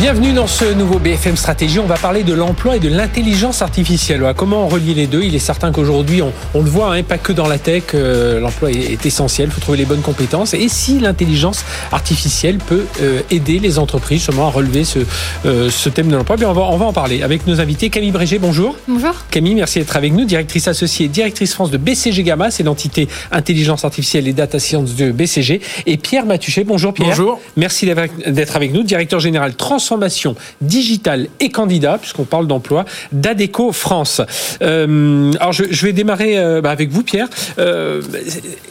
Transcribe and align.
Bienvenue 0.00 0.32
dans 0.32 0.46
ce 0.46 0.64
nouveau 0.72 0.98
BFM 0.98 1.36
Stratégie. 1.36 1.78
On 1.78 1.84
va 1.84 1.98
parler 1.98 2.22
de 2.22 2.32
l'emploi 2.32 2.76
et 2.76 2.78
de 2.78 2.88
l'intelligence 2.88 3.60
artificielle. 3.60 4.24
Comment 4.34 4.64
on 4.64 4.68
relie 4.68 4.94
les 4.94 5.06
deux? 5.06 5.22
Il 5.24 5.34
est 5.34 5.38
certain 5.38 5.72
qu'aujourd'hui, 5.72 6.22
on, 6.22 6.32
le 6.54 6.70
voit, 6.70 6.94
hein, 6.94 7.02
pas 7.02 7.18
que 7.18 7.34
dans 7.34 7.46
la 7.46 7.58
tech, 7.58 7.82
euh, 7.92 8.40
l'emploi 8.40 8.70
est, 8.70 9.04
essentiel. 9.04 9.50
Il 9.50 9.52
faut 9.52 9.60
trouver 9.60 9.76
les 9.76 9.84
bonnes 9.84 10.00
compétences. 10.00 10.54
Et 10.54 10.70
si 10.70 11.00
l'intelligence 11.00 11.66
artificielle 11.92 12.56
peut 12.56 12.86
euh, 13.02 13.20
aider 13.30 13.58
les 13.58 13.78
entreprises 13.78 14.20
justement 14.20 14.46
à 14.46 14.50
relever 14.50 14.84
ce, 14.84 15.00
euh, 15.44 15.68
ce 15.68 15.90
thème 15.90 16.08
de 16.08 16.16
l'emploi, 16.16 16.36
on 16.46 16.52
va, 16.54 16.62
on 16.62 16.78
va 16.78 16.86
en 16.86 16.94
parler 16.94 17.22
avec 17.22 17.46
nos 17.46 17.60
invités. 17.60 17.90
Camille 17.90 18.10
Brégé, 18.10 18.38
bonjour. 18.38 18.76
Bonjour. 18.88 19.12
Camille, 19.30 19.54
merci 19.54 19.80
d'être 19.80 19.98
avec 19.98 20.14
nous. 20.14 20.24
Directrice 20.24 20.66
associée, 20.66 21.08
directrice 21.08 21.52
France 21.52 21.70
de 21.70 21.76
BCG 21.76 22.22
Gamma, 22.22 22.50
c'est 22.50 22.62
l'entité 22.62 23.06
intelligence 23.32 23.84
artificielle 23.84 24.26
et 24.28 24.32
data 24.32 24.58
science 24.58 24.94
de 24.94 25.12
BCG. 25.12 25.60
Et 25.84 25.98
Pierre 25.98 26.24
Matuchet, 26.24 26.64
bonjour 26.64 26.94
Pierre. 26.94 27.10
Bonjour. 27.10 27.38
Merci 27.58 27.84
d'être 28.26 28.56
avec 28.56 28.72
nous, 28.72 28.82
directeur 28.82 29.20
général 29.20 29.56
trans 29.56 29.78
transformation 29.90 30.36
digitale 30.60 31.26
et 31.40 31.48
candidat, 31.48 31.98
puisqu'on 31.98 32.24
parle 32.24 32.46
d'emploi, 32.46 32.84
d'ADECO 33.10 33.72
France. 33.72 34.22
Euh, 34.62 35.32
alors, 35.40 35.52
je, 35.52 35.84
vais 35.84 35.92
démarrer 35.92 36.38
euh, 36.38 36.60
bah, 36.60 36.70
avec 36.70 36.90
vous, 36.90 37.02
Pierre. 37.02 37.28
Euh, 37.58 38.02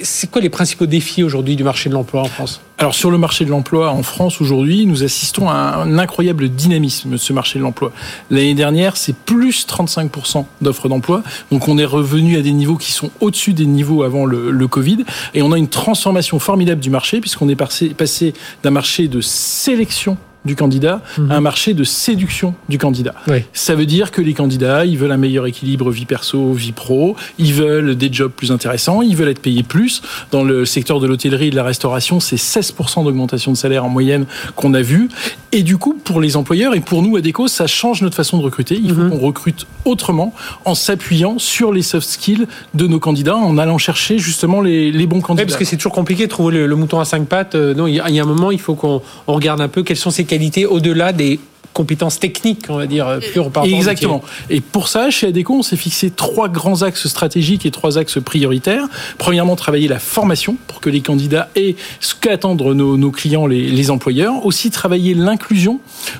c'est 0.01 0.31
quoi 0.31 0.41
les 0.41 0.49
principaux 0.49 0.85
défis 0.85 1.23
aujourd'hui 1.23 1.57
du 1.57 1.63
marché 1.65 1.89
de 1.89 1.93
l'emploi 1.95 2.21
en 2.21 2.25
France? 2.25 2.61
Alors 2.77 2.95
sur 2.95 3.11
le 3.11 3.17
marché 3.17 3.43
de 3.43 3.49
l'emploi 3.49 3.91
en 3.91 4.03
France 4.03 4.39
aujourd'hui, 4.39 4.85
nous 4.85 5.03
assistons 5.03 5.49
à 5.49 5.53
un 5.53 5.97
incroyable 5.97 6.47
dynamisme 6.47 7.09
de 7.09 7.17
ce 7.17 7.33
marché 7.33 7.59
de 7.59 7.63
l'emploi. 7.65 7.91
L'année 8.31 8.53
dernière, 8.53 8.95
c'est 8.95 9.13
plus 9.13 9.67
35% 9.67 10.45
d'offres 10.61 10.87
d'emploi. 10.87 11.21
Donc 11.51 11.67
on 11.67 11.77
est 11.77 11.83
revenu 11.83 12.37
à 12.37 12.41
des 12.41 12.53
niveaux 12.53 12.77
qui 12.77 12.93
sont 12.93 13.11
au-dessus 13.19 13.51
des 13.51 13.65
niveaux 13.65 14.03
avant 14.03 14.25
le, 14.25 14.67
Covid. 14.69 15.03
Et 15.33 15.41
on 15.41 15.51
a 15.51 15.57
une 15.57 15.67
transformation 15.67 16.39
formidable 16.39 16.79
du 16.79 16.89
marché 16.89 17.19
puisqu'on 17.19 17.49
est 17.49 17.57
passé 17.57 18.33
d'un 18.63 18.71
marché 18.71 19.09
de 19.09 19.19
sélection 19.19 20.17
du 20.45 20.55
candidat 20.55 21.01
mhm. 21.17 21.31
un 21.31 21.41
marché 21.41 21.73
de 21.73 21.83
séduction 21.83 22.53
du 22.69 22.77
candidat. 22.77 23.15
Ça 23.53 23.75
veut 23.75 23.85
dire 23.85 24.11
que 24.11 24.21
les 24.21 24.33
candidats, 24.33 24.85
ils 24.85 24.97
veulent 24.97 25.11
un 25.11 25.17
meilleur 25.17 25.45
équilibre 25.45 25.91
vie 25.91 26.05
perso, 26.05 26.53
vie 26.53 26.71
pro, 26.71 27.15
ils 27.37 27.53
veulent 27.53 27.95
des 27.95 28.11
jobs 28.11 28.31
plus 28.31 28.51
intéressants, 28.51 29.01
ils 29.01 29.15
veulent 29.15 29.29
être 29.29 29.41
payés 29.41 29.63
plus. 29.63 30.01
Dans 30.31 30.43
le 30.43 30.65
secteur 30.65 30.99
de 30.99 31.07
l'hôtellerie 31.07 31.47
et 31.47 31.51
de 31.51 31.55
la 31.55 31.63
restauration, 31.63 32.19
c'est 32.19 32.37
16% 32.37 33.03
d'augmentation 33.03 33.51
de 33.51 33.57
salaire 33.57 33.85
en 33.85 33.89
moyenne 33.89 34.25
qu'on 34.55 34.73
a 34.73 34.81
vu. 34.81 35.09
Et 35.51 35.63
du 35.63 35.77
coup, 35.77 35.95
pour 36.03 36.21
les 36.21 36.37
employeurs 36.37 36.75
et 36.75 36.79
pour 36.79 37.01
nous 37.01 37.15
à 37.15 37.21
Déco, 37.21 37.47
ça 37.47 37.65
change 37.65 38.01
notre 38.01 38.15
façon 38.15 38.37
de 38.37 38.43
recruter. 38.43 38.79
Il 38.81 38.93
faut 38.93 39.01
mhm. 39.01 39.09
qu'on 39.09 39.19
recrute 39.19 39.65
autrement 39.85 40.33
en 40.65 40.75
s'appuyant 40.75 41.39
sur 41.39 41.73
les 41.73 41.81
soft 41.81 42.07
skills 42.07 42.45
de 42.75 42.87
nos 42.87 42.99
candidats, 42.99 43.35
en 43.35 43.57
allant 43.57 43.79
chercher 43.79 44.19
justement 44.19 44.61
les, 44.61 44.91
bons 45.07 45.21
candidats. 45.21 45.45
parce 45.45 45.57
que 45.57 45.65
c'est 45.65 45.77
toujours 45.77 45.93
compliqué 45.93 46.25
de 46.25 46.29
trouver 46.29 46.67
le, 46.67 46.75
mouton 46.75 46.99
à 46.99 47.05
cinq 47.05 47.27
pattes. 47.27 47.55
Euh, 47.55 47.73
non, 47.73 47.87
il 47.87 47.95
y, 47.95 47.99
a 47.99 48.23
un 48.23 48.25
moment, 48.27 48.51
il 48.51 48.59
faut 48.59 48.75
qu'on 48.75 49.01
regarde 49.25 49.59
un 49.61 49.67
peu 49.67 49.81
quelles 49.81 49.97
sont 49.97 50.11
ces 50.11 50.25
qualité 50.25 50.65
au-delà 50.65 51.13
des 51.13 51.39
compétences 51.73 52.19
techniques, 52.19 52.65
on 52.69 52.77
va 52.77 52.87
dire, 52.87 53.07
euh, 53.07 53.19
plus 53.19 53.41
Exactement. 53.73 54.21
Et 54.49 54.61
pour 54.61 54.87
ça, 54.87 55.09
chez 55.09 55.27
ADECO, 55.27 55.55
on 55.55 55.63
s'est 55.63 55.77
fixé 55.77 56.09
trois 56.09 56.49
grands 56.49 56.81
axes 56.81 57.07
stratégiques 57.07 57.65
et 57.65 57.71
trois 57.71 57.97
axes 57.97 58.19
prioritaires. 58.19 58.87
Premièrement, 59.17 59.55
travailler 59.55 59.87
la 59.87 59.99
formation 59.99 60.57
pour 60.67 60.81
que 60.81 60.89
les 60.89 61.01
candidats 61.01 61.49
aient 61.55 61.75
ce 61.99 62.15
qu'attendent 62.15 62.61
nos, 62.61 63.11
clients, 63.11 63.47
les, 63.47 63.91
employeurs. 63.91 64.45
Aussi, 64.45 64.71
travailler 64.71 65.13
l'inclusion 65.13 65.79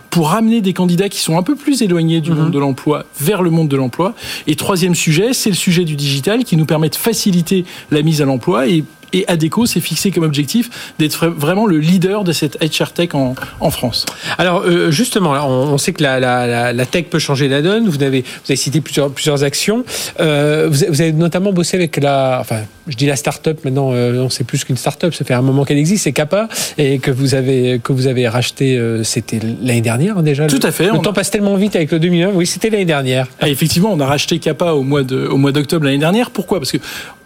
pour 0.10 0.32
amener 0.32 0.62
des 0.62 0.74
candidats 0.74 1.10
qui 1.10 1.20
sont 1.20 1.38
un 1.38 1.44
peu 1.44 1.56
plus 1.56 1.82
éloignés 1.82 2.22
du 2.22 2.32
mhm. 2.32 2.38
monde 2.38 2.52
de 2.52 2.60
l'emploi 2.60 3.06
vers 3.20 3.42
le 3.42 3.50
monde 3.50 3.68
de 3.68 3.78
l'emploi. 3.78 4.16
Et 4.48 4.56
troisième 4.56 4.96
sujet, 4.96 5.34
c'est 5.34 5.50
le 5.50 5.56
sujet 5.56 5.84
du 5.84 5.96
digital 5.96 6.44
qui 6.44 6.58
nous 6.58 6.66
permet 6.66 6.90
de 6.90 6.96
faciliter 6.96 7.66
la 7.92 8.02
mise 8.02 8.22
à 8.22 8.26
l'emploi 8.26 8.68
et 8.68 8.84
et 9.14 9.26
ADECO 9.28 9.66
s'est 9.66 9.80
fixé 9.80 10.12
comme 10.12 10.24
objectif 10.24 10.70
d'être 11.00 11.28
vraiment 11.28 11.66
le 11.66 11.78
leader 11.78 12.24
de 12.24 12.32
cette 12.32 12.58
HR 12.64 12.92
Tech 12.92 13.14
en, 13.14 13.36
en 13.60 13.72
France. 13.72 14.06
Alors 14.38 14.64
euh, 14.66 14.92
justement, 14.92 15.32
on, 15.48 15.78
sait 15.78 15.94
que 15.94 16.04
la, 16.04 16.20
la, 16.20 16.74
la, 16.74 16.86
tech 16.86 17.06
peut 17.06 17.20
changer 17.20 17.48
la 17.48 17.62
donne. 17.62 17.88
Vous 17.88 18.04
avez, 18.04 18.22
vous 18.22 18.50
avez 18.50 18.56
cité 18.56 18.82
plusieurs, 18.82 19.12
plusieurs 19.12 19.44
actions. 19.44 19.84
Euh, 20.20 20.68
vous, 20.70 20.86
vous, 20.90 21.02
avez 21.02 21.14
notamment 21.14 21.54
bossé 21.54 21.78
avec 21.78 21.98
la, 21.98 22.38
enfin, 22.40 22.62
je 22.90 22.96
dis 22.96 23.06
la 23.06 23.16
start-up 23.16 23.64
maintenant, 23.64 23.92
euh, 23.94 24.28
c'est 24.30 24.44
plus 24.44 24.64
qu'une 24.64 24.78
start-up, 24.78 25.14
ça 25.14 25.24
fait 25.24 25.34
un 25.34 25.42
moment 25.42 25.64
qu'elle 25.64 25.78
existe, 25.78 26.04
c'est 26.04 26.12
Kappa, 26.12 26.50
et 26.78 27.00
que 27.00 27.12
vous 27.12 27.36
avez, 27.36 27.80
que 27.84 27.94
vous 27.94 28.08
avez 28.08 28.28
racheté, 28.28 28.78
euh, 28.78 29.04
c'était 29.04 29.40
l'année 29.40 29.82
dernière 29.82 30.18
hein, 30.18 30.24
déjà. 30.24 30.48
Tout 30.48 30.60
à 30.64 30.72
fait. 30.72 30.92
Le 30.92 31.00
temps 31.00 31.14
passe 31.14 31.32
tellement 31.32 31.56
vite 31.56 31.76
avec 31.76 31.92
le 31.92 32.00
2009. 32.00 32.32
Oui, 32.34 32.46
c'était 32.46 32.70
l'année 32.70 32.86
dernière. 32.86 33.28
Ah, 33.40 33.50
effectivement, 33.50 33.92
on 33.94 34.00
a 34.00 34.06
racheté 34.06 34.40
Kappa 34.40 34.72
au 34.72 34.84
mois 34.84 35.04
de, 35.04 35.28
au 35.28 35.38
mois 35.38 35.52
d'octobre 35.52 35.86
l'année 35.86 36.00
dernière. 36.00 36.32
Pourquoi? 36.32 36.60
Parce 36.60 36.72
que 36.72 36.78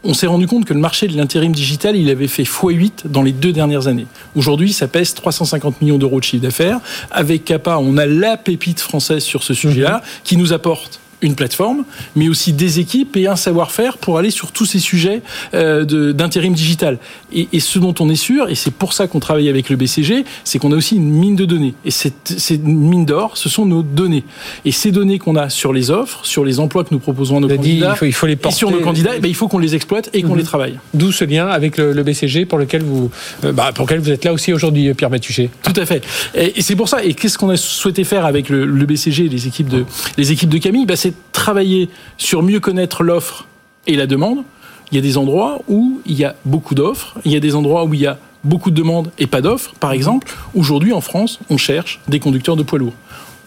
on 0.03 0.13
s'est 0.13 0.27
rendu 0.27 0.47
compte 0.47 0.65
que 0.65 0.73
le 0.73 0.79
marché 0.79 1.07
de 1.07 1.15
l'intérim 1.15 1.51
digital, 1.51 1.95
il 1.95 2.09
avait 2.09 2.27
fait 2.27 2.43
x8 2.43 3.07
dans 3.07 3.21
les 3.21 3.31
deux 3.31 3.53
dernières 3.53 3.87
années. 3.87 4.07
Aujourd'hui, 4.35 4.73
ça 4.73 4.87
pèse 4.87 5.13
350 5.13 5.81
millions 5.81 5.97
d'euros 5.97 6.19
de 6.19 6.25
chiffre 6.25 6.43
d'affaires. 6.43 6.79
Avec 7.11 7.45
Kappa, 7.45 7.77
on 7.77 7.97
a 7.97 8.05
la 8.05 8.37
pépite 8.37 8.79
française 8.79 9.23
sur 9.23 9.43
ce 9.43 9.53
sujet-là, 9.53 9.97
mhm. 9.97 10.03
qui 10.23 10.37
nous 10.37 10.53
apporte 10.53 10.99
une 11.23 11.35
plateforme, 11.35 11.85
mais 12.15 12.27
aussi 12.27 12.53
des 12.53 12.79
équipes 12.79 13.15
et 13.17 13.27
un 13.27 13.35
savoir-faire 13.35 13.97
pour 13.97 14.17
aller 14.17 14.29
sur 14.29 14.51
tous 14.51 14.65
ces 14.65 14.79
sujets 14.79 15.21
euh, 15.53 16.13
d'intérim 16.13 16.53
digital. 16.53 16.99
Et, 17.31 17.47
et, 17.53 17.59
ce 17.59 17.79
dont 17.79 17.95
on 17.99 18.09
est 18.09 18.15
sûr, 18.15 18.49
et 18.49 18.55
c'est 18.55 18.73
pour 18.73 18.93
ça 18.93 19.07
qu'on 19.07 19.19
travaille 19.19 19.49
avec 19.49 19.69
le 19.69 19.75
BCG, 19.75 20.25
c'est 20.43 20.59
qu'on 20.59 20.71
a 20.71 20.75
aussi 20.75 20.97
une 20.97 21.09
mine 21.09 21.35
de 21.35 21.45
données. 21.45 21.73
Et 21.85 21.91
cette, 21.91 22.35
cette 22.37 22.63
mine 22.63 23.05
d'or, 23.05 23.37
ce 23.37 23.49
sont 23.49 23.65
nos 23.65 23.81
données. 23.81 24.23
Et 24.65 24.71
ces 24.71 24.91
données 24.91 25.17
qu'on 25.17 25.35
a 25.35 25.49
sur 25.49 25.73
les 25.73 25.89
offres, 25.89 26.25
sur 26.25 26.43
les 26.43 26.59
emplois 26.59 26.83
que 26.83 26.89
nous 26.91 26.99
proposons 26.99 27.37
à 27.37 27.39
nos 27.39 27.47
candidats, 27.47 27.91
il 27.93 27.97
faut, 27.97 28.05
il 28.05 28.13
faut 28.13 28.27
les 28.27 28.35
porter. 28.35 28.55
et 28.55 28.57
sur 28.57 28.71
nos 28.71 28.81
candidats, 28.81 29.11
eh 29.15 29.19
ben, 29.19 29.27
il 29.27 29.35
faut 29.35 29.47
qu'on 29.47 29.59
les 29.59 29.75
exploite 29.75 30.09
et 30.13 30.21
qu'on 30.21 30.33
mhm. 30.33 30.39
les 30.39 30.43
travaille. 30.43 30.79
D'où 30.93 31.11
ce 31.11 31.23
lien 31.23 31.47
avec 31.47 31.77
le, 31.77 32.03
BCG 32.03 32.45
pour 32.45 32.57
lequel 32.57 32.83
vous, 32.83 33.09
euh, 33.45 33.53
bah, 33.53 33.71
pour 33.73 33.85
lequel 33.85 33.99
vous 33.99 34.11
êtes 34.11 34.25
là 34.25 34.33
aussi 34.33 34.51
aujourd'hui, 34.51 34.93
Pierre 34.93 35.09
Matuchet. 35.09 35.49
Tout 35.63 35.79
à 35.79 35.85
fait. 35.85 36.03
Et, 36.35 36.61
c'est 36.61 36.75
pour 36.75 36.89
ça. 36.89 37.03
Et 37.03 37.13
qu'est-ce 37.13 37.37
qu'on 37.37 37.49
a 37.49 37.57
souhaité 37.57 38.03
faire 38.03 38.25
avec 38.25 38.49
le, 38.49 38.65
le, 38.65 38.85
BCG 38.85 39.25
et 39.25 39.29
les 39.29 39.47
équipes 39.47 39.69
de, 39.69 39.85
les 40.17 40.31
équipes 40.31 40.49
de 40.49 40.57
Camille? 40.57 40.85
Bah, 40.85 40.95
C'est 40.95 41.12
travailler 41.31 41.89
sur 42.17 42.43
mieux 42.43 42.59
connaître 42.59 43.03
l'offre 43.03 43.47
et 43.87 43.95
la 43.95 44.07
demande. 44.07 44.43
Il 44.91 44.95
y 44.95 44.99
a 44.99 45.01
des 45.01 45.17
endroits 45.17 45.59
où 45.67 46.01
il 46.05 46.15
y 46.15 46.23
a 46.23 46.35
beaucoup 46.45 46.75
d'offres, 46.75 47.15
il 47.25 47.31
y 47.31 47.35
a 47.35 47.39
des 47.39 47.55
endroits 47.55 47.85
où 47.85 47.93
il 47.93 48.01
y 48.01 48.07
a 48.07 48.17
beaucoup 48.43 48.71
de 48.71 48.75
demandes 48.75 49.11
et 49.17 49.27
pas 49.27 49.41
d'offres. 49.41 49.73
Par 49.79 49.91
exemple, 49.91 50.31
aujourd'hui 50.55 50.93
en 50.93 51.01
France, 51.01 51.39
on 51.49 51.57
cherche 51.57 51.99
des 52.07 52.19
conducteurs 52.19 52.55
de 52.55 52.63
poids 52.63 52.79
lourds. 52.79 52.93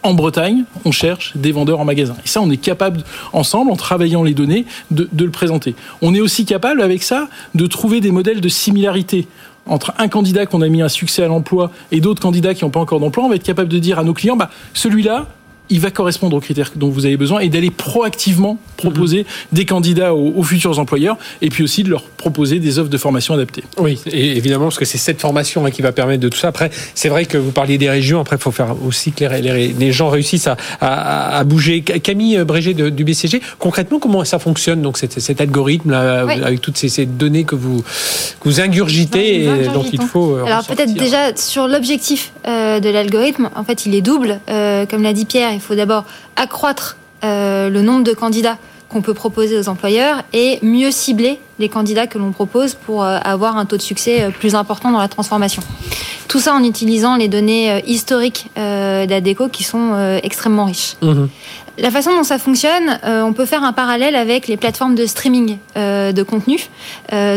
En 0.02 0.14
Bretagne, 0.14 0.64
on 0.84 0.92
cherche 0.92 1.36
des 1.36 1.52
vendeurs 1.52 1.80
en 1.80 1.84
magasin. 1.84 2.16
Et 2.24 2.28
ça, 2.28 2.40
on 2.40 2.50
est 2.50 2.56
capable, 2.56 3.02
ensemble, 3.32 3.70
en 3.70 3.76
travaillant 3.76 4.22
les 4.22 4.34
données, 4.34 4.64
de, 4.90 5.08
de 5.12 5.24
le 5.24 5.30
présenter. 5.30 5.74
On 6.00 6.14
est 6.14 6.20
aussi 6.20 6.44
capable, 6.44 6.80
avec 6.80 7.02
ça, 7.02 7.28
de 7.54 7.66
trouver 7.66 8.00
des 8.00 8.12
modèles 8.12 8.40
de 8.40 8.48
similarité 8.48 9.26
entre 9.66 9.92
un 9.98 10.08
candidat 10.08 10.46
qu'on 10.46 10.62
a 10.62 10.68
mis 10.68 10.82
un 10.82 10.88
succès 10.88 11.24
à 11.24 11.28
l'emploi 11.28 11.70
et 11.90 12.00
d'autres 12.00 12.22
candidats 12.22 12.54
qui 12.54 12.64
n'ont 12.64 12.70
pas 12.70 12.80
encore 12.80 13.00
d'emploi, 13.00 13.24
on 13.24 13.28
va 13.28 13.34
être 13.34 13.42
capable 13.42 13.68
de 13.68 13.78
dire 13.78 13.98
à 13.98 14.04
nos 14.04 14.14
clients, 14.14 14.36
bah, 14.36 14.50
celui-là, 14.74 15.26
il 15.70 15.80
va 15.80 15.90
correspondre 15.90 16.36
aux 16.36 16.40
critères 16.40 16.72
dont 16.76 16.88
vous 16.88 17.06
avez 17.06 17.16
besoin 17.16 17.40
et 17.40 17.48
d'aller 17.48 17.70
proactivement 17.70 18.58
proposer 18.76 19.20
mhm. 19.20 19.24
des 19.52 19.64
candidats 19.64 20.14
aux, 20.14 20.42
futurs 20.42 20.78
employeurs 20.78 21.16
et 21.42 21.48
puis 21.48 21.64
aussi 21.64 21.82
de 21.82 21.90
leur 21.90 22.02
proposer 22.02 22.60
des 22.60 22.78
offres 22.78 22.90
de 22.90 22.98
formation 22.98 23.34
adaptées. 23.34 23.64
Oui, 23.78 24.00
et 24.06 24.36
évidemment, 24.36 24.66
parce 24.66 24.78
que 24.78 24.84
c'est 24.84 24.98
cette 24.98 25.20
formation 25.20 25.66
hein, 25.66 25.70
qui 25.70 25.82
va 25.82 25.92
permettre 25.92 26.22
de 26.22 26.28
tout 26.28 26.38
ça. 26.38 26.48
Après, 26.48 26.70
c'est 26.94 27.08
vrai 27.08 27.24
que 27.24 27.36
vous 27.36 27.50
parliez 27.50 27.78
des 27.78 27.90
régions, 27.90 28.20
après, 28.20 28.36
il 28.36 28.42
faut 28.42 28.52
faire 28.52 28.74
aussi 28.86 29.12
que 29.12 29.24
les, 29.24 29.92
gens 29.92 30.08
réussissent 30.08 30.48
à, 30.80 31.42
bouger. 31.44 31.82
Camille 31.82 32.38
Brégé 32.44 32.74
du 32.74 33.04
BCG, 33.04 33.40
concrètement, 33.58 33.98
comment 33.98 34.24
ça 34.24 34.38
fonctionne, 34.38 34.82
donc 34.82 34.98
cet, 34.98 35.40
algorithme-là, 35.40 36.26
avec 36.44 36.60
toutes 36.60 36.76
ces, 36.76 37.06
données 37.06 37.44
que 37.44 37.54
vous, 37.54 37.82
vous 38.44 38.60
ingurgitez 38.60 39.44
et 39.44 39.68
dont 39.72 39.84
il 39.92 40.02
faut. 40.02 40.36
Euh, 40.36 40.44
Alors 40.44 40.64
peut-être 40.64 40.94
déjà 40.94 41.34
sur 41.36 41.68
l'objectif 41.68 42.32
euh, 42.46 42.80
de 42.80 42.88
l'algorithme, 42.88 43.50
en 43.54 43.64
fait, 43.64 43.86
il 43.86 43.94
est 43.94 44.02
double. 44.02 44.40
Euh, 44.48 44.86
comme 44.86 45.02
l'a 45.02 45.12
dit 45.12 45.24
Pierre, 45.24 45.55
il 45.56 45.60
faut 45.60 45.74
d'abord 45.74 46.04
accroître 46.36 46.96
euh, 47.24 47.68
le 47.70 47.82
nombre 47.82 48.04
de 48.04 48.12
candidats 48.12 48.58
qu'on 48.88 49.02
peut 49.02 49.14
proposer 49.14 49.58
aux 49.58 49.68
employeurs 49.68 50.22
et 50.32 50.58
mieux 50.62 50.90
cibler 50.90 51.40
les 51.58 51.68
candidats 51.68 52.06
que 52.06 52.18
l'on 52.18 52.30
propose 52.30 52.74
pour 52.74 53.02
euh, 53.02 53.18
avoir 53.24 53.56
un 53.56 53.66
taux 53.66 53.76
de 53.76 53.82
succès 53.82 54.22
euh, 54.22 54.30
plus 54.30 54.54
important 54.54 54.92
dans 54.92 55.00
la 55.00 55.08
transformation. 55.08 55.62
Tout 56.36 56.42
ça 56.42 56.52
en 56.52 56.62
utilisant 56.64 57.16
les 57.16 57.28
données 57.28 57.82
historiques 57.86 58.50
d'ADECO 58.56 59.48
qui 59.48 59.64
sont 59.64 60.18
extrêmement 60.22 60.66
riches. 60.66 60.96
Mmh. 61.00 61.24
La 61.78 61.90
façon 61.90 62.12
dont 62.14 62.24
ça 62.24 62.38
fonctionne, 62.38 62.98
on 63.04 63.32
peut 63.32 63.46
faire 63.46 63.62
un 63.62 63.72
parallèle 63.72 64.14
avec 64.14 64.46
les 64.46 64.58
plateformes 64.58 64.94
de 64.94 65.06
streaming 65.06 65.56
de 65.76 66.22
contenu. 66.22 66.58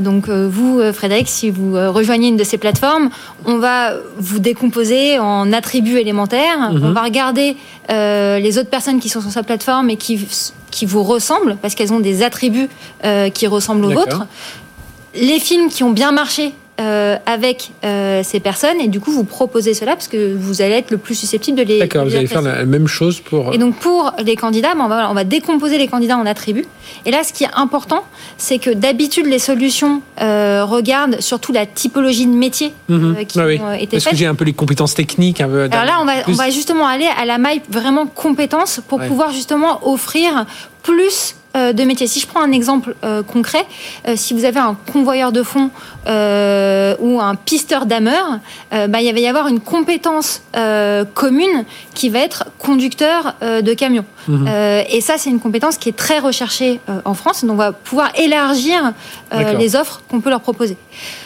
donc 0.01 0.27
vous, 0.27 0.81
Frédéric, 0.91 1.29
si 1.29 1.49
vous 1.49 1.75
rejoignez 1.75 2.27
une 2.27 2.35
de 2.35 2.43
ces 2.43 2.57
plateformes, 2.57 3.09
on 3.45 3.57
va 3.57 3.93
vous 4.17 4.39
décomposer 4.39 5.17
en 5.17 5.53
attributs 5.53 5.97
élémentaires. 5.97 6.73
Mmh. 6.73 6.83
On 6.83 6.91
va 6.91 7.03
regarder 7.03 7.55
euh, 7.89 8.39
les 8.39 8.57
autres 8.57 8.69
personnes 8.69 8.99
qui 8.99 9.09
sont 9.09 9.21
sur 9.21 9.31
sa 9.31 9.41
plateforme 9.41 9.89
et 9.89 9.95
qui, 9.95 10.19
qui 10.69 10.85
vous 10.85 11.03
ressemblent, 11.03 11.57
parce 11.61 11.73
qu'elles 11.73 11.93
ont 11.93 11.99
des 11.99 12.21
attributs 12.21 12.69
euh, 13.03 13.29
qui 13.29 13.47
ressemblent 13.47 13.85
aux 13.85 13.91
vôtres. 13.91 14.25
Les 15.15 15.39
films 15.39 15.69
qui 15.69 15.83
ont 15.83 15.89
bien 15.89 16.11
marché 16.11 16.53
euh, 16.79 17.17
avec 17.25 17.71
euh, 17.83 18.21
ces 18.23 18.39
personnes 18.39 18.79
et 18.79 18.87
du 18.87 18.99
coup 18.99 19.11
vous 19.11 19.23
proposez 19.25 19.73
cela 19.73 19.93
parce 19.95 20.07
que 20.07 20.33
vous 20.35 20.61
allez 20.61 20.75
être 20.75 20.91
le 20.91 20.97
plus 20.97 21.15
susceptible 21.15 21.57
de 21.57 21.63
les. 21.63 21.79
D'accord, 21.79 22.05
vous 22.05 22.15
allez 22.15 22.27
faire 22.27 22.41
la 22.41 22.65
même 22.65 22.87
chose 22.87 23.19
pour. 23.19 23.53
Et 23.53 23.57
donc 23.57 23.75
pour 23.75 24.13
les 24.23 24.35
candidats, 24.35 24.73
ben, 24.75 24.83
on, 24.85 24.87
va, 24.87 25.09
on 25.11 25.13
va 25.13 25.23
décomposer 25.23 25.77
les 25.77 25.87
candidats 25.87 26.17
en 26.17 26.25
attributs. 26.25 26.65
Et 27.05 27.11
là, 27.11 27.23
ce 27.23 27.33
qui 27.33 27.43
est 27.43 27.49
important, 27.55 28.03
c'est 28.37 28.59
que 28.59 28.69
d'habitude 28.71 29.25
les 29.25 29.39
solutions 29.39 30.01
euh, 30.21 30.63
regardent 30.65 31.19
surtout 31.21 31.51
la 31.51 31.65
typologie 31.65 32.25
de 32.25 32.31
métier 32.33 32.73
Mhm. 32.87 33.15
euh, 33.19 33.23
qui 33.25 33.39
Ah 33.39 33.45
oui. 33.45 33.59
ont 33.61 33.73
été 33.73 33.97
Parce 33.97 34.05
que 34.05 34.15
j'ai 34.15 34.25
un 34.25 34.35
peu 34.35 34.45
les 34.45 34.53
compétences 34.53 34.93
techniques. 34.95 35.41
Un 35.41 35.47
peu 35.47 35.63
Alors 35.71 35.85
là, 35.85 35.97
on 36.01 36.05
va, 36.05 36.21
plus- 36.23 36.33
on 36.33 36.35
va 36.35 36.49
justement 36.49 36.87
aller 36.87 37.07
à 37.19 37.25
la 37.25 37.37
maille 37.37 37.61
vraiment 37.69 38.05
compétences 38.07 38.79
pour 38.87 38.99
Ouais. 38.99 39.07
pouvoir 39.07 39.31
justement 39.31 39.87
offrir 39.87 40.45
plus 40.83 41.35
de 41.55 41.83
métiers. 41.83 42.07
Si 42.07 42.19
je 42.19 42.27
prends 42.27 42.41
un 42.41 42.51
exemple 42.51 42.95
euh, 43.03 43.23
concret, 43.23 43.65
euh, 44.07 44.13
si 44.15 44.33
vous 44.33 44.45
avez 44.45 44.59
un 44.59 44.77
convoyeur 44.91 45.31
de 45.31 45.43
fonds 45.43 45.71
euh, 46.07 46.95
ou 46.99 47.19
un 47.19 47.35
pisteur 47.35 47.85
d'ameur, 47.85 48.39
euh, 48.73 48.87
bah, 48.87 49.01
il 49.01 49.11
va 49.13 49.19
y 49.19 49.27
avoir 49.27 49.47
une 49.47 49.59
compétence 49.59 50.41
euh, 50.55 51.05
commune 51.05 51.65
qui 51.93 52.09
va 52.09 52.19
être 52.19 52.45
conducteur 52.59 53.35
euh, 53.41 53.61
de 53.61 53.73
camion. 53.73 54.05
Mhm. 54.27 54.45
Euh, 54.47 54.83
et 54.89 55.01
ça, 55.01 55.15
c'est 55.17 55.29
une 55.29 55.39
compétence 55.39 55.77
qui 55.77 55.89
est 55.89 55.97
très 55.97 56.19
recherchée 56.19 56.79
euh, 56.87 57.01
en 57.05 57.13
France. 57.13 57.43
Donc, 57.43 57.53
on 57.53 57.55
va 57.55 57.71
pouvoir 57.71 58.11
élargir 58.15 58.93
euh, 59.33 59.53
les 59.57 59.75
offres 59.75 60.01
qu'on 60.09 60.21
peut 60.21 60.29
leur 60.29 60.41
proposer. 60.41 60.77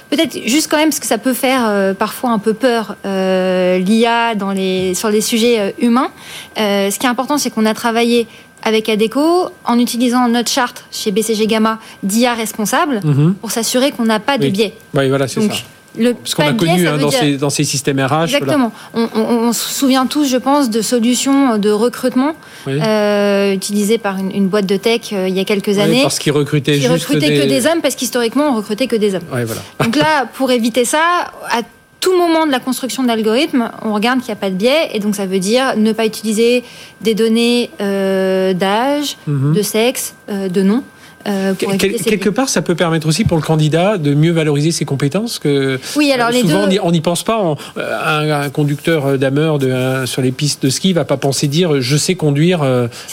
Peut-être 0.10 0.48
juste 0.48 0.70
quand 0.70 0.78
même, 0.78 0.90
parce 0.90 1.00
que 1.00 1.08
ça 1.08 1.18
peut 1.18 1.34
faire 1.34 1.66
euh, 1.68 1.94
parfois 1.94 2.30
un 2.30 2.40
peu 2.40 2.54
peur, 2.54 2.96
euh, 3.06 3.78
l'IA 3.80 4.36
dans 4.36 4.52
les, 4.52 4.94
sur 4.94 5.10
les 5.10 5.22
sujets 5.22 5.60
euh, 5.60 5.72
humains. 5.80 6.12
Euh, 6.60 6.92
ce 6.92 7.00
qui 7.00 7.06
est 7.06 7.10
important, 7.10 7.38
c'est 7.38 7.50
qu'on 7.50 7.66
a 7.66 7.74
travaillé 7.74 8.28
avec 8.64 8.90
ADECO 8.90 9.50
en 9.66 9.80
utilisant 9.80 10.28
notre 10.28 10.50
charte 10.50 10.86
chez 10.92 11.12
BCG 11.12 11.48
Gamma 11.48 11.80
d'IA 12.02 12.34
responsable 12.34 13.02
Mhm. 13.04 13.36
pour 13.42 13.52
s'assurer 13.52 13.92
qu'on 13.92 14.06
n'a 14.06 14.20
pas 14.20 14.38
de 14.38 14.46
Oui. 14.46 14.52
biais. 14.52 14.74
Oui, 14.94 15.10
voilà, 15.10 15.28
c'est 15.28 15.42
ça. 15.42 15.54
le 15.96 16.14
Parce 16.16 16.34
qu'on 16.34 16.42
a 16.42 16.52
biais, 16.54 16.68
connu 16.70 16.88
hein, 16.88 16.98
dans, 16.98 17.10
dire- 17.10 17.20
ces, 17.20 17.38
dans 17.38 17.50
ces 17.52 17.64
systèmes 17.64 18.00
RH. 18.00 18.08
voilà. 18.08 18.24
Exactement. 18.26 18.72
On, 18.96 19.08
on- 19.16 19.20
on 19.50 19.54
se 19.54 19.70
souvient 19.72 20.08
tous, 20.08 20.26
je 20.28 20.38
pense, 20.38 20.72
de 20.72 20.82
solutions 20.82 21.60
de 21.60 21.70
recrutement 21.70 22.32
Oui. 22.66 22.80
euh, 22.82 23.54
utilisées 23.54 24.00
par 24.00 24.18
une, 24.18 24.32
une 24.32 24.48
boîte 24.48 24.66
de 24.66 24.76
tech 24.78 25.12
euh, 25.14 25.28
il 25.28 25.36
y 25.36 25.40
a 25.40 25.44
quelques 25.46 25.68
Oui, 25.68 25.80
années, 25.80 26.02
parce 26.02 26.18
qu'ils 26.18 26.32
recrutaient 26.32 26.74
qui 26.80 26.82
juste 26.82 27.06
recrutaient 27.06 27.38
que 27.40 27.46
des 27.48 27.68
hommes 27.68 27.82
parce 27.84 27.94
qu'historiquement, 27.94 28.50
on 28.50 28.56
recrutait 28.56 28.88
que 28.88 28.96
des 28.96 29.14
hommes. 29.14 29.22
Ouais, 29.32 29.46
voilà. 29.46 29.62
Donc 29.84 29.96
là, 29.96 30.26
pour 30.34 30.50
éviter 30.50 30.84
ça, 30.84 31.32
à 31.52 31.62
tout 32.04 32.16
moment 32.18 32.46
de 32.46 32.52
la 32.52 32.60
construction 32.60 33.04
d'algorithmes, 33.04 33.72
on 33.84 33.94
regarde 33.94 34.20
qu'il 34.20 34.28
n'y 34.28 34.34
a 34.34 34.42
pas 34.46 34.50
de 34.50 34.56
biais, 34.56 34.90
et 34.94 35.00
donc 35.00 35.16
ça 35.16 35.26
veut 35.26 35.40
dire 35.40 35.76
ne 35.78 35.92
pas 35.94 36.06
utiliser 36.06 36.64
des 37.02 37.16
données 37.16 37.70
euh, 37.82 38.54
d'âge, 38.54 39.18
Mhm. 39.26 39.54
de 39.54 39.62
sexe, 39.62 40.14
euh, 40.30 40.50
de 40.50 40.62
nom. 40.64 40.84
euh, 41.26 41.54
Quel- 41.58 41.78
quelque 42.04 42.28
part, 42.30 42.50
ça 42.50 42.62
peut 42.62 42.76
permettre 42.76 43.08
aussi 43.08 43.24
pour 43.24 43.38
le 43.38 43.44
candidat 43.44 43.98
de 43.98 44.14
mieux 44.14 44.34
valoriser 44.34 44.72
ses 44.74 44.84
compétences. 44.84 45.40
Que 45.40 45.80
Oui, 45.96 46.12
alors 46.12 46.30
les 46.32 46.42
souvent 46.42 46.68
deux. 46.68 46.80
on 46.84 46.92
n'y 46.92 47.00
pense 47.00 47.24
pas. 47.24 47.40
On- 47.42 47.56
un, 47.78 48.30
un 48.42 48.50
conducteur 48.50 49.18
d'ameur 49.18 49.58
de, 49.58 50.06
sur 50.06 50.22
les 50.22 50.34
pistes 50.34 50.64
de 50.66 50.70
ski 50.70 50.92
va 50.92 51.06
pas 51.06 51.16
penser 51.16 51.48
dire 51.48 51.80
je 51.80 51.96
sais 51.96 52.16
conduire, 52.16 52.60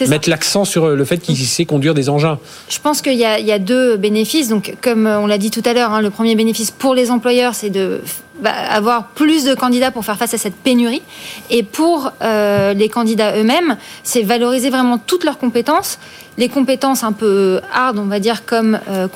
mettre 0.09 0.29
l'accent 0.29 0.65
sur 0.65 0.89
le 0.89 1.05
fait 1.05 1.19
qu'il 1.19 1.37
sait 1.37 1.65
conduire 1.67 1.95
des 1.95 2.09
engins. 2.09 2.41
Je 2.69 2.81
pense 2.81 3.01
qu'il 3.01 3.15
y, 3.15 3.25
a- 3.25 3.39
il 3.39 3.47
y 3.47 3.53
a 3.53 3.61
deux 3.61 3.97
bénéfices. 3.97 4.49
Donc, 4.49 4.75
comme 4.83 5.07
on 5.07 5.29
l'a 5.29 5.39
dit 5.39 5.53
tout 5.53 5.63
à 5.65 5.73
l'heure, 5.73 5.93
hein, 5.93 6.01
le 6.01 6.11
premier 6.11 6.35
bénéfice 6.35 6.73
pour 6.73 6.97
les 6.97 7.13
employeurs, 7.13 7.55
c'est 7.55 7.71
de 7.71 8.01
bah, 8.43 8.51
avoir 8.53 9.09
plus 9.09 9.45
de 9.45 9.55
candidats 9.55 9.91
pour 9.91 10.05
faire 10.05 10.17
face 10.17 10.35
à 10.35 10.39
cette 10.39 10.55
pénurie. 10.57 11.03
Et 11.51 11.63
pour 11.63 12.13
euh, 12.23 12.73
les 12.75 12.89
candidats 12.89 13.37
eux-mêmes, 13.39 13.77
c'est 14.03 14.23
valoriser 14.23 14.71
vraiment 14.71 14.99
toutes 14.99 15.25
leurs 15.25 15.39
compétences. 15.39 15.99
Les 16.39 16.49
compétences 16.49 17.05
un 17.05 17.13
peu 17.13 17.61
hard, 17.73 17.99
on 17.99 18.07
va 18.07 18.19
dire, 18.21 18.47
comme 18.47 18.79
euh, 18.89 19.09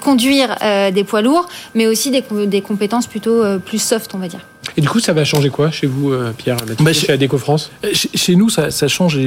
conduire 0.00 0.56
euh, 0.62 0.90
des 0.90 1.04
poids 1.04 1.22
lourds, 1.22 1.48
mais 1.74 1.86
aussi 1.86 2.10
des, 2.10 2.22
com- 2.22 2.46
des 2.46 2.60
compétences 2.60 3.06
plutôt 3.06 3.42
euh, 3.42 3.58
plus 3.58 3.78
soft, 3.82 4.14
on 4.14 4.18
va 4.18 4.28
dire. 4.28 4.40
Et 4.76 4.80
du 4.80 4.88
coup, 4.88 5.00
ça 5.00 5.12
va 5.12 5.24
changer 5.24 5.48
quoi 5.50 5.70
chez 5.70 5.86
vous, 5.86 6.12
euh, 6.12 6.32
Pierre 6.36 6.56
Bah, 6.80 6.92
chez 6.92 7.06
chez- 7.06 7.12
Adéco 7.12 7.38
France 7.38 7.70
Chez, 7.92 8.10
chez 8.14 8.36
nous, 8.36 8.50
ça, 8.50 8.70
ça 8.70 8.86
change 8.86 9.18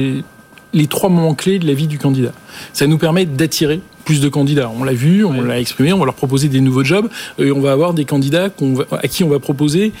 les 0.72 0.86
trois 0.86 1.08
moments 1.10 1.34
clés 1.34 1.58
de 1.58 1.66
la 1.66 1.74
vie 1.74 1.86
du 1.86 1.98
candidat. 1.98 2.32
Ça 2.72 2.86
nous 2.86 2.98
permet 2.98 3.24
d'attirer 3.26 3.80
plus 4.04 4.20
de 4.20 4.28
candidats. 4.28 4.70
On 4.78 4.84
l'a 4.84 4.92
vu, 4.94 5.24
on 5.24 5.40
l'a 5.42 5.60
exprimé, 5.60 5.92
on 5.92 5.98
va 5.98 6.04
leur 6.06 6.14
proposer 6.14 6.48
des 6.48 6.60
nouveaux 6.60 6.82
jobs. 6.84 7.08
Et 7.38 7.52
on 7.52 7.60
va 7.60 7.72
avoir 7.72 7.94
des 7.94 8.04
candidats 8.04 8.48
va- 8.60 8.84
à 8.98 9.06
qui 9.08 9.22
on 9.24 9.28
va 9.28 9.38
proposer, 9.38 9.92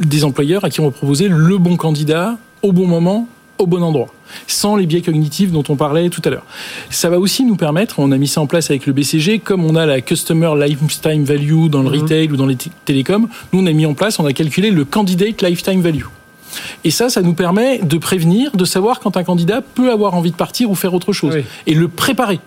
des 0.00 0.24
employeurs 0.24 0.64
à 0.64 0.70
qui 0.70 0.80
on 0.80 0.86
va 0.86 0.90
proposer 0.90 1.28
le 1.28 1.58
bon 1.58 1.76
candidat 1.76 2.36
au 2.62 2.72
bon 2.72 2.86
moment, 2.86 3.28
au 3.58 3.66
bon 3.66 3.82
endroit, 3.82 4.08
sans 4.48 4.74
les 4.74 4.86
biais 4.86 5.02
cognitifs 5.02 5.52
dont 5.52 5.62
on 5.68 5.76
parlait 5.76 6.08
tout 6.10 6.22
à 6.24 6.30
l'heure. 6.30 6.44
Ça 6.90 7.08
va 7.10 7.20
aussi 7.20 7.44
nous 7.44 7.54
permettre, 7.54 8.00
on 8.00 8.10
a 8.10 8.16
mis 8.18 8.26
ça 8.26 8.40
en 8.40 8.46
place 8.46 8.68
avec 8.70 8.86
le 8.86 8.92
BCG, 8.92 9.38
comme 9.38 9.64
on 9.64 9.76
a 9.76 9.86
la 9.86 10.00
Customer 10.00 10.50
Lifetime 10.58 11.22
Value 11.22 11.68
dans 11.68 11.82
le 11.82 11.90
Mhm. 11.90 12.02
retail 12.02 12.32
ou 12.32 12.36
dans 12.36 12.46
les 12.46 12.56
télécoms, 12.84 13.28
nous 13.52 13.60
on 13.62 13.66
a 13.66 13.72
mis 13.72 13.86
en 13.86 13.94
place, 13.94 14.18
on 14.18 14.26
a 14.26 14.32
calculé 14.32 14.70
le 14.72 14.84
Candidate 14.84 15.40
Lifetime 15.42 15.80
Value. 15.82 16.06
Et 16.84 16.90
ça, 16.90 17.08
ça 17.08 17.22
nous 17.22 17.34
permet 17.34 17.78
de 17.78 17.98
prévenir, 17.98 18.52
de 18.52 18.64
savoir 18.64 19.00
quand 19.00 19.16
un 19.16 19.24
candidat 19.24 19.60
peut 19.60 19.90
avoir 19.90 20.14
envie 20.14 20.30
de 20.30 20.36
partir 20.36 20.70
ou 20.70 20.74
faire 20.74 20.94
autre 20.94 21.12
chose. 21.12 21.34
Oui. 21.36 21.44
Et 21.66 21.74
le 21.74 21.88
préparer 21.88 22.40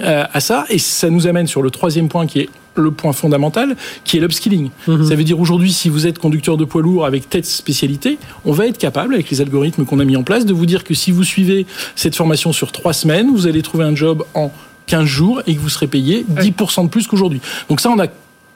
euh, 0.00 0.24
à 0.32 0.40
ça. 0.40 0.64
Et 0.70 0.78
ça 0.78 1.08
nous 1.08 1.28
amène 1.28 1.46
sur 1.46 1.62
le 1.62 1.70
troisième 1.70 2.08
point 2.08 2.26
qui 2.26 2.40
est 2.40 2.48
le 2.74 2.90
point 2.90 3.12
fondamental, 3.12 3.76
qui 4.02 4.16
est 4.16 4.20
l'upskilling. 4.20 4.70
Mhm. 4.88 5.04
Ça 5.08 5.14
veut 5.14 5.22
dire 5.22 5.38
aujourd'hui, 5.38 5.72
si 5.72 5.88
vous 5.88 6.08
êtes 6.08 6.18
conducteur 6.18 6.56
de 6.56 6.64
poids 6.64 6.82
lourd 6.82 7.06
avec 7.06 7.30
tête 7.30 7.46
spécialité, 7.46 8.18
on 8.44 8.50
va 8.50 8.66
être 8.66 8.78
capable, 8.78 9.14
avec 9.14 9.30
les 9.30 9.40
algorithmes 9.40 9.84
qu'on 9.84 10.00
a 10.00 10.04
mis 10.04 10.16
en 10.16 10.24
place, 10.24 10.46
de 10.46 10.52
vous 10.52 10.66
dire 10.66 10.82
que 10.82 10.94
si 10.94 11.12
vous 11.12 11.22
suivez 11.22 11.64
cette 11.94 12.16
formation 12.16 12.52
sur 12.52 12.72
trois 12.72 12.92
semaines, 12.92 13.30
vous 13.30 13.46
allez 13.46 13.62
trouver 13.62 13.84
un 13.84 13.94
job 13.94 14.24
en 14.34 14.50
15 14.86 15.04
jours 15.04 15.42
et 15.46 15.54
que 15.54 15.60
vous 15.60 15.68
serez 15.68 15.86
payé 15.86 16.26
10% 16.28 16.84
de 16.84 16.88
plus 16.88 17.06
qu'aujourd'hui. 17.06 17.40
Donc 17.68 17.80
ça, 17.80 17.90
on 17.90 17.98
a 18.00 18.08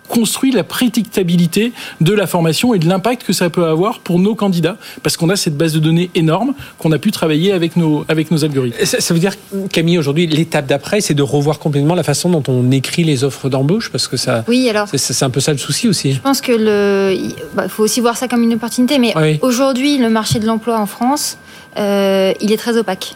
construit 0.08 0.50
la 0.52 0.64
prédictabilité 0.64 1.72
de 2.00 2.12
la 2.12 2.26
formation 2.26 2.74
et 2.74 2.78
de 2.78 2.88
l'impact 2.88 3.24
que 3.24 3.32
ça 3.32 3.50
peut 3.50 3.66
avoir 3.66 4.00
pour 4.00 4.18
nos 4.18 4.34
candidats, 4.34 4.76
parce 5.02 5.16
qu'on 5.16 5.28
a 5.28 5.36
cette 5.36 5.56
base 5.56 5.72
de 5.74 5.78
données 5.78 6.10
énorme 6.14 6.54
qu'on 6.78 6.92
a 6.92 6.98
pu 6.98 7.10
travailler 7.10 7.52
avec 7.52 7.76
nos, 7.76 8.04
avec 8.08 8.30
nos 8.30 8.44
algorithmes. 8.44 8.84
ça, 8.84 9.00
ça 9.00 9.14
veut 9.14 9.20
dire, 9.20 9.34
Camille, 9.72 9.98
aujourd'hui, 9.98 10.26
l'étape 10.26 10.66
d'après, 10.66 11.00
c'est 11.00 11.14
de 11.14 11.22
revoir 11.22 11.58
complètement 11.58 11.94
la 11.94 12.02
façon 12.02 12.30
dont 12.30 12.42
on 12.48 12.70
écrit 12.70 13.04
les 13.04 13.24
offres 13.24 13.48
d'embauche, 13.48 13.90
parce 13.90 14.08
que 14.08 14.16
ça, 14.16 14.44
Oui, 14.48 14.68
alors. 14.68 14.88
c'est- 14.88 14.98
c'est 14.98 15.24
un 15.24 15.30
peu 15.30 15.40
ça 15.40 15.52
le 15.52 15.58
souci 15.58 15.88
aussi. 15.88 16.12
Je 16.12 16.20
pense 16.20 16.40
que 16.40 16.52
le, 16.52 17.14
il 17.14 17.34
bah, 17.54 17.68
faut 17.68 17.82
aussi 17.84 18.00
voir 18.00 18.16
ça 18.16 18.28
comme 18.28 18.42
une 18.42 18.54
opportunité, 18.54 18.98
mais 18.98 19.12
Oui. 19.16 19.38
aujourd'hui, 19.42 19.98
le 19.98 20.08
marché 20.10 20.38
de 20.38 20.46
l'emploi 20.46 20.78
en 20.78 20.86
France, 20.86 21.38
euh, 21.76 22.32
il 22.40 22.52
est 22.52 22.56
très 22.56 22.76
opaque. 22.76 23.14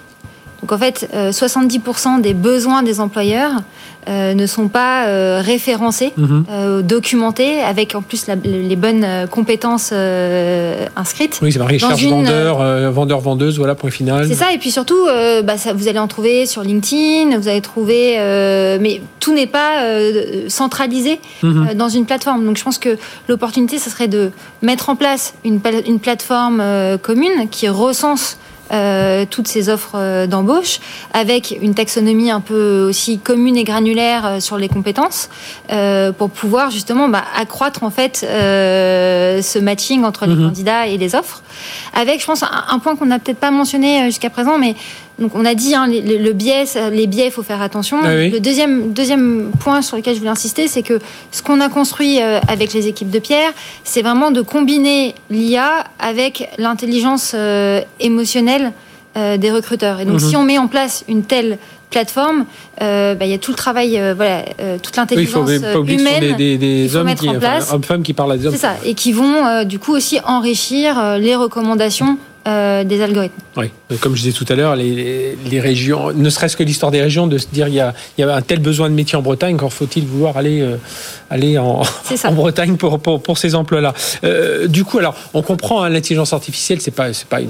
Donc 0.63 0.71
en 0.73 0.79
fait, 0.79 1.09
euh, 1.13 1.33
70% 1.33 2.21
des 2.21 2.35
besoins 2.35 2.83
des 2.85 3.01
employeurs 3.01 3.51
euh, 4.09 4.35
ne 4.35 4.47
sont 4.47 4.69
pas 4.69 5.07
euh, 5.07 5.41
référencés, 5.45 6.13
Mhm. 6.17 6.45
euh, 6.51 6.83
documentés, 6.83 7.61
avec 7.61 7.95
en 7.95 8.03
plus 8.03 8.27
la- 8.27 8.35
les 8.37 8.75
bonnes 8.77 9.05
euh, 9.05 9.27
compétences 9.27 9.91
euh, 9.93 10.87
inscrites. 10.97 11.39
Oui, 11.43 11.53
c'est 11.53 11.59
marqué 11.61 11.79
charge 11.79 12.03
une- 12.03 12.11
vendeur, 12.11 12.61
euh, 12.61 12.91
vendeur 12.91 13.21
vendeuse, 13.21 13.59
voilà 13.59 13.75
point 13.77 13.91
final. 13.91 14.27
C'est 14.29 14.35
ça, 14.35 14.53
et 14.53 14.59
puis 14.59 14.71
surtout, 14.71 15.07
euh, 15.09 15.43
bah, 15.43 15.57
ça, 15.57 15.73
vous 15.73 15.87
allez 15.89 15.99
en 16.01 16.09
trouver 16.09 16.47
sur 16.47 16.63
LinkedIn, 16.63 17.37
vous 17.39 17.49
allez 17.49 17.61
trouver, 17.61 18.15
euh, 18.19 18.79
mais 18.81 19.03
tout 19.21 19.35
n'est 19.35 19.47
pas 19.49 19.83
euh, 19.83 20.49
centralisé 20.49 21.21
Mhm. 21.43 21.69
euh, 21.71 21.75
dans 21.75 21.89
une 21.89 22.07
plateforme. 22.07 22.45
Donc 22.45 22.57
je 22.57 22.65
pense 22.65 22.79
que 22.79 22.97
l'opportunité, 23.29 23.79
ce 23.79 23.91
serait 23.91 24.09
de 24.09 24.31
mettre 24.63 24.91
en 24.91 24.97
place 24.97 25.35
une, 25.45 25.61
pla- 25.61 25.85
une 25.87 25.99
plateforme 26.01 26.59
euh, 26.61 26.99
commune 26.99 27.49
qui 27.51 27.69
recense 27.69 28.37
euh, 28.73 29.25
toutes 29.29 29.49
ces 29.49 29.69
offres 29.69 29.93
euh, 29.97 30.27
d'embauche 30.27 30.81
avec 31.13 31.57
une 31.61 31.75
taxonomie 31.75 32.31
un 32.31 32.41
peu 32.41 32.87
aussi 32.89 33.19
commune 33.19 33.57
et 33.57 33.65
granulaire 33.65 34.27
euh, 34.27 34.41
sur 34.41 34.57
les 34.59 34.69
compétences 34.69 35.29
euh, 35.71 36.13
pour 36.13 36.31
pouvoir 36.31 36.71
justement 36.71 37.09
bah, 37.09 37.23
accroître 37.37 37.83
en 37.85 37.91
fait 37.91 38.25
euh, 38.29 39.43
ce 39.43 39.59
matching 39.59 40.05
entre 40.05 40.27
les 40.27 40.35
Mhm. 40.35 40.47
candidats 40.47 40.87
et 40.87 40.97
les 40.97 41.15
offres 41.15 41.43
avec 41.95 42.21
je 42.21 42.27
pense 42.27 42.43
un, 42.43 42.49
un 42.71 42.79
point 42.79 42.97
qu'on 42.97 43.07
n'a 43.07 43.19
peut-être 43.19 43.39
pas 43.39 43.51
mentionné 43.51 44.05
jusqu'à 44.07 44.31
présent 44.31 44.57
mais 44.59 44.75
donc 45.19 45.33
on 45.35 45.45
a 45.45 45.55
dit 45.55 45.75
hein, 45.75 45.87
les- 45.87 46.01
le, 46.01 46.17
le 46.17 46.33
biais 46.33 46.65
les 46.91 47.07
biais 47.07 47.27
il 47.27 47.31
faut 47.31 47.43
faire 47.43 47.61
attention 47.61 47.99
Ah 48.03 48.15
oui. 48.17 48.31
le 48.31 48.41
deuxième 48.41 48.93
deuxième 48.93 49.51
point 49.61 49.83
sur 49.83 49.97
lequel 49.99 50.15
je 50.15 50.19
voulais 50.21 50.31
insister 50.31 50.69
c'est 50.69 50.83
que 50.83 50.99
ce 51.31 51.43
qu'on 51.43 51.61
a 51.61 51.69
construit 51.69 52.19
avec 52.21 52.73
les 52.73 52.87
équipes 52.89 53.11
de 53.11 53.19
Pierre 53.19 53.53
c'est 53.85 54.03
vraiment 54.03 54.31
de 54.31 54.41
combiner 54.41 55.15
l'IA 55.31 55.85
avec 55.99 56.49
l'intelligence 56.59 57.33
euh, 57.35 57.81
émotionnelle 58.01 58.62
euh, 59.17 59.37
des 59.37 59.51
recruteurs. 59.51 60.01
Et 60.01 60.05
donc, 60.05 60.21
Mhm. 60.21 60.29
si 60.29 60.37
on 60.37 60.43
met 60.45 60.59
en 60.59 60.69
place 60.69 61.05
une 61.09 61.23
telle 61.25 61.59
plateforme, 61.91 62.47
euh, 62.81 63.15
bah, 63.15 63.27
il 63.27 63.31
y 63.31 63.35
a 63.35 63.39
tout 63.39 63.51
le 63.51 63.57
travail, 63.57 63.99
euh, 63.99 64.15
voilà, 64.17 64.45
toute 64.83 64.97
l'intelligence 64.97 65.51
humaine. 65.51 66.21
des, 66.21 66.33
des- 66.35 66.57
des 66.59 66.85
il 66.85 66.89
faut 66.89 66.97
hommes 66.97 67.05
mettre 67.07 67.21
qui, 67.23 67.29
en 67.29 67.33
enfin, 67.33 67.41
place. 67.41 67.71
hommes-femmes 67.73 68.03
qui 68.03 68.15
parlent 68.15 68.33
à 68.33 68.37
des 68.39 68.47
hommes. 68.47 68.53
C'est 68.55 68.59
ça, 68.59 68.77
et 68.85 68.95
qui 68.95 69.13
vont 69.13 69.65
du 69.65 69.79
coup 69.79 69.93
aussi 69.95 70.19
enrichir 70.27 71.19
les 71.19 71.37
recommandations 71.37 72.17
euh, 72.49 72.85
des 72.85 73.01
algorithmes. 73.03 73.35
Oui, 73.57 73.71
comme 74.01 74.17
je 74.17 74.23
disais 74.23 74.33
tout 74.37 74.47
à 74.53 74.55
l'heure, 74.57 74.75
les, 74.77 74.91
les- 74.95 75.39
les 75.51 75.61
régions, 75.61 76.13
ne 76.13 76.31
serait-ce 76.31 76.57
que 76.57 76.63
l'histoire 76.63 76.91
des 76.91 77.01
régions, 77.03 77.27
de 77.27 77.39
se 77.39 77.47
dire 77.53 77.69
il 77.69 77.75
y 77.75 77.81
a, 77.81 77.95
il 78.17 78.21
y 78.21 78.25
a 78.25 78.35
un 78.35 78.43
tel 78.43 78.59
besoin 78.59 78.89
de 78.91 78.95
métier 78.95 79.17
en 79.17 79.23
Bretagne, 79.23 79.55
encore 79.55 79.73
faut-il 79.73 80.05
vouloir 80.07 80.37
aller, 80.37 80.61
euh, 80.61 80.77
aller 81.31 81.59
en, 81.59 81.83
en 82.25 82.33
Bretagne 82.33 82.77
pour, 82.77 82.99
pour, 83.01 83.23
pour 83.23 83.39
ces 83.39 83.55
emplois-là. 83.55 83.95
Euh, 84.25 84.67
du 84.67 84.85
coup, 84.85 84.99
alors, 84.99 85.15
on 85.35 85.43
comprend 85.43 85.83
hein, 85.83 85.89
l'intelligence 85.89 86.33
artificielle, 86.33 86.81
c'est 86.81 86.91
pas 86.91 87.13
c'est 87.13 87.29
pas 87.29 87.41
une, 87.41 87.49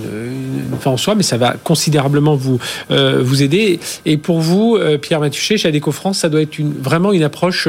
fin 0.80 0.90
en 0.90 0.96
soi, 0.96 1.14
mais 1.14 1.22
ça 1.22 1.36
va 1.36 1.54
considérablement 1.62 2.34
vous 2.36 2.58
euh, 2.90 3.20
vous 3.22 3.42
aider. 3.42 3.80
Et 4.06 4.16
pour 4.16 4.40
vous, 4.40 4.78
Pierre 5.00 5.20
Matuchet, 5.20 5.56
chez 5.58 5.68
Adéco 5.68 5.92
France, 5.92 6.18
ça 6.18 6.28
doit 6.28 6.42
être 6.42 6.58
une, 6.58 6.72
vraiment 6.72 7.12
une 7.12 7.22
approche 7.22 7.68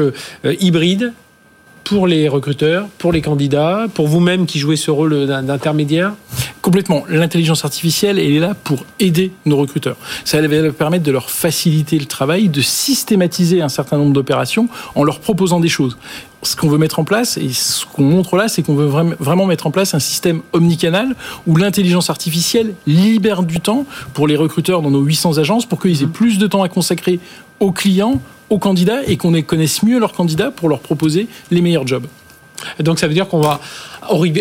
hybride 0.60 1.12
pour 1.84 2.06
les 2.06 2.28
recruteurs, 2.28 2.88
pour 2.98 3.12
les 3.12 3.20
candidats, 3.20 3.86
pour 3.94 4.08
vous-même 4.08 4.46
qui 4.46 4.58
jouez 4.58 4.76
ce 4.76 4.90
rôle 4.90 5.26
d'intermédiaire 5.26 6.14
Complètement. 6.64 7.04
L'intelligence 7.10 7.66
artificielle, 7.66 8.18
elle 8.18 8.32
est 8.32 8.38
là 8.38 8.54
pour 8.54 8.86
aider 8.98 9.32
nos 9.44 9.58
recruteurs. 9.58 9.98
Ça 10.24 10.40
va 10.40 10.72
permettre 10.72 11.04
de 11.04 11.12
leur 11.12 11.28
faciliter 11.28 11.98
le 11.98 12.06
travail, 12.06 12.48
de 12.48 12.62
systématiser 12.62 13.60
un 13.60 13.68
certain 13.68 13.98
nombre 13.98 14.14
d'opérations 14.14 14.70
en 14.94 15.04
leur 15.04 15.20
proposant 15.20 15.60
des 15.60 15.68
choses. 15.68 15.98
Ce 16.44 16.56
qu'on 16.56 16.68
veut 16.68 16.78
mettre 16.78 16.98
en 16.98 17.04
place, 17.04 17.38
et 17.38 17.48
ce 17.50 17.86
qu'on 17.86 18.02
montre 18.02 18.36
là, 18.36 18.48
c'est 18.48 18.62
qu'on 18.62 18.74
veut 18.74 18.86
vraiment 19.18 19.46
mettre 19.46 19.66
en 19.66 19.70
place 19.70 19.94
un 19.94 19.98
système 19.98 20.42
omnicanal 20.52 21.16
où 21.46 21.56
l'intelligence 21.56 22.10
artificielle 22.10 22.74
libère 22.86 23.42
du 23.42 23.60
temps 23.60 23.86
pour 24.12 24.26
les 24.28 24.36
recruteurs 24.36 24.82
dans 24.82 24.90
nos 24.90 25.00
800 25.00 25.38
agences 25.38 25.64
pour 25.64 25.80
qu'ils 25.80 26.02
aient 26.02 26.06
plus 26.06 26.36
de 26.38 26.46
temps 26.46 26.62
à 26.62 26.68
consacrer 26.68 27.18
aux 27.60 27.72
clients, 27.72 28.20
aux 28.50 28.58
candidats 28.58 29.02
et 29.06 29.16
qu'on 29.16 29.40
connaisse 29.42 29.82
mieux 29.82 29.98
leurs 29.98 30.12
candidats 30.12 30.50
pour 30.50 30.68
leur 30.68 30.80
proposer 30.80 31.28
les 31.50 31.62
meilleurs 31.62 31.86
jobs. 31.86 32.06
Donc 32.80 32.98
ça 32.98 33.06
veut 33.06 33.14
dire 33.14 33.28
qu'on 33.28 33.40
va 33.40 33.60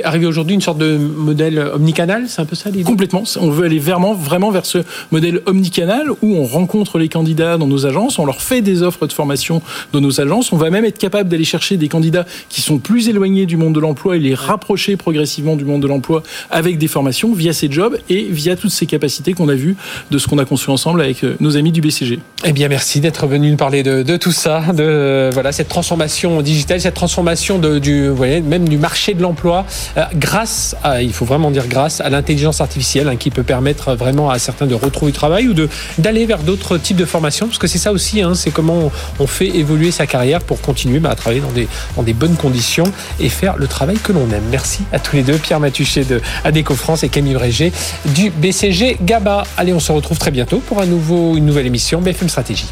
arriver 0.03 0.25
aujourd'hui 0.25 0.55
une 0.55 0.61
sorte 0.61 0.77
de 0.77 0.97
modèle 0.97 1.59
omnicanal, 1.73 2.25
c'est 2.27 2.41
un 2.41 2.45
peu 2.45 2.55
ça 2.55 2.69
l'idée? 2.69 2.83
Complètement. 2.83 3.23
On 3.39 3.49
veut 3.49 3.65
aller 3.65 3.79
vraiment, 3.79 4.13
vraiment 4.13 4.51
vers 4.51 4.65
ce 4.65 4.79
modèle 5.11 5.41
omnicanal 5.45 6.09
où 6.21 6.35
on 6.35 6.45
rencontre 6.45 6.99
les 6.99 7.09
candidats 7.09 7.57
dans 7.57 7.67
nos 7.67 7.85
agences, 7.85 8.19
on 8.19 8.25
leur 8.25 8.41
fait 8.41 8.61
des 8.61 8.83
offres 8.83 9.07
de 9.07 9.13
formation 9.13 9.61
dans 9.91 10.01
nos 10.01 10.19
agences. 10.19 10.51
On 10.51 10.57
va 10.57 10.69
même 10.69 10.85
être 10.85 10.97
capable 10.97 11.29
d'aller 11.29 11.43
chercher 11.43 11.77
des 11.77 11.87
candidats 11.87 12.25
qui 12.49 12.61
sont 12.61 12.77
plus 12.77 13.09
éloignés 13.09 13.45
du 13.45 13.57
monde 13.57 13.73
de 13.73 13.79
l'emploi 13.79 14.17
et 14.17 14.19
les 14.19 14.35
rapprocher 14.35 14.97
progressivement 14.97 15.55
du 15.55 15.65
monde 15.65 15.81
de 15.81 15.87
l'emploi 15.87 16.23
avec 16.49 16.77
des 16.77 16.87
formations 16.87 17.33
via 17.33 17.53
ces 17.53 17.71
jobs 17.71 17.97
et 18.09 18.23
via 18.23 18.55
toutes 18.55 18.71
ces 18.71 18.85
capacités 18.85 19.33
qu'on 19.33 19.49
a 19.49 19.55
vues 19.55 19.75
de 20.11 20.17
ce 20.17 20.27
qu'on 20.27 20.37
a 20.37 20.45
conçu 20.45 20.69
ensemble 20.69 21.01
avec 21.01 21.23
euh, 21.23 21.35
nos 21.39 21.57
amis 21.57 21.71
du 21.71 21.81
BCG. 21.81 22.19
Eh 22.45 22.51
bien, 22.51 22.67
merci 22.67 22.99
d'être 22.99 23.27
venu 23.27 23.51
nous 23.51 23.57
parler 23.57 23.83
de, 23.83 24.03
de, 24.03 24.17
tout 24.17 24.31
ça, 24.31 24.61
de 24.73 25.29
voilà 25.33 25.51
cette 25.51 25.69
transformation 25.69 26.41
digitale, 26.41 26.81
cette 26.81 26.93
transformation 26.93 27.59
de, 27.59 27.79
du, 27.79 28.09
vous 28.13 28.17
voyez, 28.17 28.41
même 28.41 28.67
du 28.69 28.77
marché 28.77 29.13
de 29.13 29.21
l'emploi 29.21 29.65
euh, 29.97 30.03
grâce 30.15 30.75
à, 30.83 31.01
il 31.01 31.13
faut 31.13 31.25
vraiment 31.25 31.51
dire 31.51 31.67
grâce 31.67 32.01
à 32.01 32.09
l'intelligence 32.09 32.61
artificielle 32.61 33.07
hein, 33.07 33.15
qui 33.15 33.29
peut 33.29 33.43
permettre 33.43 33.95
vraiment 33.95 34.29
à 34.29 34.39
certains 34.39 34.65
de 34.65 34.75
retrouver 34.75 35.11
du 35.11 35.17
travail 35.17 35.47
ou 35.47 35.53
de 35.53 35.69
d'aller 35.97 36.25
vers 36.25 36.39
d'autres 36.39 36.77
types 36.77 36.97
de 36.97 37.05
formations 37.05 37.47
parce 37.47 37.57
que 37.57 37.67
c'est 37.67 37.77
ça 37.77 37.91
aussi, 37.91 38.21
hein, 38.21 38.35
c'est 38.35 38.51
comment 38.51 38.91
on 39.19 39.27
fait 39.27 39.47
évoluer 39.47 39.91
sa 39.91 40.07
carrière 40.07 40.41
pour 40.41 40.61
continuer 40.61 40.99
bah, 40.99 41.09
à 41.09 41.15
travailler 41.15 41.41
dans 41.41 41.51
des, 41.51 41.67
dans 41.95 42.03
des 42.03 42.13
bonnes 42.13 42.35
conditions 42.35 42.85
et 43.19 43.29
faire 43.29 43.57
le 43.57 43.67
travail 43.67 43.97
que 43.97 44.11
l'on 44.11 44.29
aime. 44.31 44.43
Merci 44.51 44.83
à 44.91 44.99
tous 44.99 45.15
les 45.15 45.23
deux, 45.23 45.37
Pierre 45.37 45.59
Matuchet 45.59 46.03
de 46.03 46.21
ADECO 46.43 46.75
France 46.75 47.03
et 47.03 47.09
Camille 47.09 47.37
Régé 47.37 47.71
du 48.05 48.29
BCG 48.29 48.97
GABA. 49.01 49.43
Allez, 49.57 49.73
on 49.73 49.79
se 49.79 49.91
retrouve 49.91 50.17
très 50.17 50.31
bientôt 50.31 50.59
pour 50.59 50.81
un 50.81 50.85
nouveau, 50.85 51.35
une 51.35 51.45
nouvelle 51.45 51.67
émission 51.67 52.01
BFM 52.01 52.29
Stratégie. 52.29 52.71